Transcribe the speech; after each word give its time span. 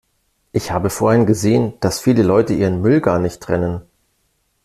Ich 0.51 0.71
habe 0.71 0.89
vorhin 0.89 1.27
gesehen, 1.27 1.73
dass 1.79 1.99
viele 1.99 2.23
Leute 2.23 2.53
ihren 2.55 2.81
Müll 2.81 3.01
gar 3.01 3.19
nicht 3.19 3.39
trennen. 3.39 3.83